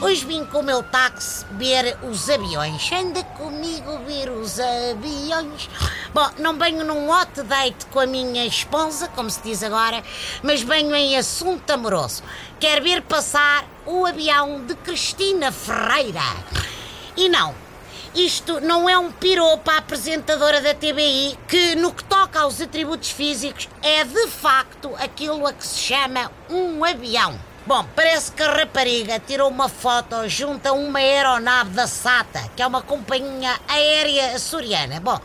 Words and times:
Hoje 0.00 0.24
vim 0.24 0.44
com 0.44 0.60
o 0.60 0.62
meu 0.62 0.80
táxi 0.80 1.44
ver 1.50 1.98
os 2.08 2.30
aviões. 2.30 2.88
Anda 2.92 3.24
comigo 3.24 3.98
ver 4.06 4.30
os 4.30 4.60
aviões. 4.60 5.68
Bom, 6.14 6.30
não 6.38 6.56
venho 6.56 6.84
num 6.84 7.10
hot 7.10 7.42
date 7.42 7.84
com 7.86 7.98
a 7.98 8.06
minha 8.06 8.46
esposa, 8.46 9.08
como 9.08 9.28
se 9.28 9.42
diz 9.42 9.60
agora, 9.60 10.04
mas 10.40 10.62
venho 10.62 10.94
em 10.94 11.16
assunto 11.16 11.68
amoroso. 11.70 12.22
Quero 12.60 12.84
ver 12.84 13.02
passar 13.02 13.66
o 13.84 14.06
avião 14.06 14.64
de 14.64 14.76
Cristina 14.76 15.50
Ferreira. 15.50 16.22
E 17.16 17.28
não, 17.28 17.52
isto 18.14 18.60
não 18.60 18.88
é 18.88 18.96
um 18.96 19.10
piropo 19.10 19.68
à 19.68 19.78
apresentadora 19.78 20.60
da 20.60 20.74
TBI 20.74 21.36
que, 21.48 21.74
no 21.74 21.92
que 21.92 22.04
toca 22.04 22.38
aos 22.38 22.60
atributos 22.60 23.10
físicos, 23.10 23.68
é 23.82 24.04
de 24.04 24.28
facto 24.28 24.94
aquilo 24.94 25.44
a 25.44 25.52
que 25.52 25.66
se 25.66 25.80
chama 25.80 26.30
um 26.48 26.84
avião. 26.84 27.36
Bom, 27.68 27.84
parece 27.94 28.32
que 28.32 28.42
a 28.42 28.50
rapariga 28.50 29.20
tirou 29.20 29.50
uma 29.50 29.68
foto 29.68 30.26
junto 30.26 30.66
a 30.66 30.72
uma 30.72 31.00
aeronave 31.00 31.68
da 31.72 31.86
SATA, 31.86 32.50
que 32.56 32.62
é 32.62 32.66
uma 32.66 32.80
companhia 32.80 33.60
aérea 33.68 34.34
açoriana. 34.34 34.98
Bom, 35.00 35.20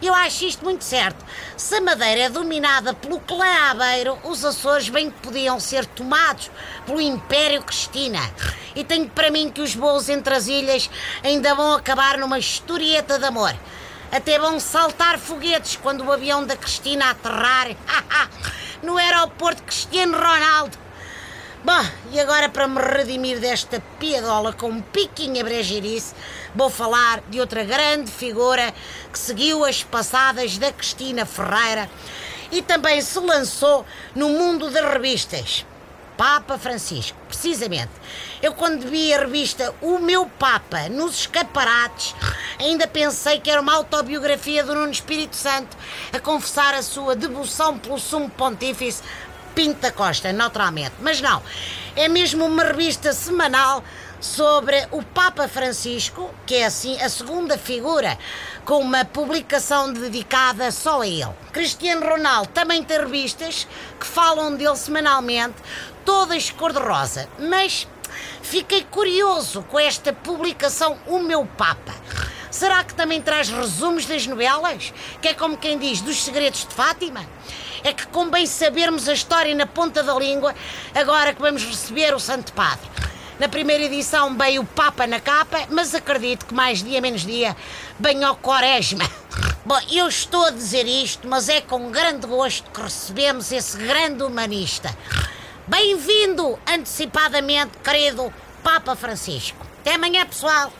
eu 0.00 0.14
acho 0.14 0.46
isto 0.46 0.64
muito 0.64 0.84
certo. 0.84 1.22
Se 1.54 1.74
a 1.74 1.82
Madeira 1.82 2.22
é 2.22 2.28
dominada 2.30 2.94
pelo 2.94 3.20
clã 3.20 3.44
Aveiro, 3.68 4.18
os 4.24 4.42
Açores 4.42 4.88
bem 4.88 5.10
que 5.10 5.20
podiam 5.20 5.60
ser 5.60 5.84
tomados 5.84 6.50
pelo 6.86 6.98
Império 6.98 7.62
Cristina. 7.62 8.20
E 8.74 8.82
tenho 8.82 9.10
para 9.10 9.30
mim 9.30 9.50
que 9.50 9.60
os 9.60 9.74
voos 9.74 10.08
entre 10.08 10.32
as 10.32 10.46
ilhas 10.46 10.88
ainda 11.22 11.54
vão 11.54 11.74
acabar 11.74 12.16
numa 12.16 12.38
historieta 12.38 13.18
de 13.18 13.26
amor. 13.26 13.54
Até 14.10 14.38
vão 14.38 14.58
saltar 14.58 15.18
foguetes 15.18 15.76
quando 15.76 16.02
o 16.02 16.10
avião 16.10 16.42
da 16.42 16.56
Cristina 16.56 17.10
aterrar 17.10 17.68
no 18.82 18.96
aeroporto 18.96 19.62
Cristiano 19.64 20.16
Ronaldo. 20.16 20.81
Bom, 21.64 21.84
e 22.10 22.18
agora 22.18 22.48
para 22.48 22.66
me 22.66 22.80
redimir 22.80 23.38
desta 23.38 23.80
piadola 24.00 24.52
com 24.52 24.66
um 24.66 24.80
piquinho 24.80 25.46
a 25.46 25.48
vou 26.56 26.68
falar 26.68 27.22
de 27.30 27.38
outra 27.38 27.62
grande 27.62 28.10
figura 28.10 28.74
que 29.12 29.18
seguiu 29.18 29.64
as 29.64 29.84
passadas 29.84 30.58
da 30.58 30.72
Cristina 30.72 31.24
Ferreira 31.24 31.88
e 32.50 32.62
também 32.62 33.00
se 33.00 33.16
lançou 33.20 33.86
no 34.12 34.30
mundo 34.30 34.72
das 34.72 34.92
revistas. 34.92 35.64
Papa 36.16 36.58
Francisco, 36.58 37.16
precisamente. 37.28 37.90
Eu 38.42 38.54
quando 38.54 38.88
vi 38.88 39.14
a 39.14 39.20
revista 39.20 39.72
O 39.80 39.98
Meu 39.98 40.26
Papa 40.26 40.88
nos 40.88 41.20
escaparates, 41.20 42.14
ainda 42.58 42.88
pensei 42.88 43.38
que 43.38 43.50
era 43.50 43.60
uma 43.60 43.74
autobiografia 43.74 44.64
do 44.64 44.74
Nuno 44.74 44.90
Espírito 44.90 45.36
Santo 45.36 45.76
a 46.12 46.18
confessar 46.18 46.74
a 46.74 46.82
sua 46.82 47.14
devoção 47.14 47.78
pelo 47.78 47.98
sumo 47.98 48.28
pontífice 48.28 49.02
Pinto 49.54 49.80
da 49.80 49.92
Costa, 49.92 50.32
naturalmente. 50.32 50.94
Mas 51.00 51.20
não, 51.20 51.42
é 51.94 52.08
mesmo 52.08 52.44
uma 52.44 52.64
revista 52.64 53.12
semanal 53.12 53.84
sobre 54.20 54.86
o 54.92 55.02
Papa 55.02 55.48
Francisco, 55.48 56.32
que 56.46 56.54
é 56.54 56.66
assim 56.66 57.00
a 57.02 57.08
segunda 57.08 57.58
figura, 57.58 58.16
com 58.64 58.78
uma 58.78 59.04
publicação 59.04 59.92
dedicada 59.92 60.70
só 60.70 61.02
a 61.02 61.06
ele. 61.06 61.32
Cristiano 61.52 62.06
Ronaldo 62.06 62.48
também 62.52 62.82
tem 62.84 62.98
revistas 62.98 63.66
que 63.98 64.06
falam 64.06 64.54
dele 64.54 64.76
semanalmente, 64.76 65.56
todas 66.04 66.50
cor-de-rosa, 66.50 67.28
mas 67.38 67.86
fiquei 68.42 68.84
curioso 68.84 69.62
com 69.64 69.78
esta 69.78 70.12
publicação 70.12 70.96
O 71.06 71.18
Meu 71.18 71.44
Papa. 71.44 71.92
Será 72.50 72.84
que 72.84 72.94
também 72.94 73.20
traz 73.20 73.48
resumos 73.48 74.06
das 74.06 74.26
novelas? 74.26 74.92
Que 75.20 75.28
é 75.28 75.34
como 75.34 75.56
quem 75.56 75.78
diz, 75.78 76.00
dos 76.00 76.22
segredos 76.22 76.66
de 76.66 76.74
Fátima? 76.74 77.26
É 77.84 77.92
que 77.92 78.06
convém 78.06 78.46
sabermos 78.46 79.08
a 79.08 79.12
história 79.12 79.54
na 79.54 79.66
ponta 79.66 80.02
da 80.02 80.14
língua 80.14 80.54
agora 80.94 81.34
que 81.34 81.40
vamos 81.40 81.64
receber 81.64 82.14
o 82.14 82.20
Santo 82.20 82.52
Padre. 82.52 82.88
Na 83.38 83.48
primeira 83.48 83.84
edição 83.84 84.36
veio 84.36 84.62
o 84.62 84.66
Papa 84.66 85.06
na 85.06 85.18
capa, 85.18 85.66
mas 85.68 85.94
acredito 85.94 86.46
que 86.46 86.54
mais 86.54 86.82
dia 86.82 87.00
menos 87.00 87.22
dia 87.22 87.56
venha 87.98 88.30
o 88.30 88.36
Quaresma. 88.36 89.04
Bom, 89.64 89.80
eu 89.90 90.06
estou 90.06 90.44
a 90.44 90.50
dizer 90.50 90.86
isto, 90.86 91.26
mas 91.26 91.48
é 91.48 91.60
com 91.60 91.90
grande 91.90 92.26
gosto 92.26 92.70
que 92.70 92.80
recebemos 92.80 93.50
esse 93.50 93.76
grande 93.78 94.22
humanista. 94.22 94.96
Bem-vindo 95.66 96.58
antecipadamente, 96.66 97.78
querido 97.82 98.32
Papa 98.62 98.94
Francisco. 98.94 99.64
Até 99.80 99.94
amanhã, 99.94 100.26
pessoal. 100.26 100.72